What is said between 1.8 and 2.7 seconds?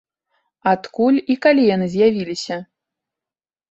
з'явіліся?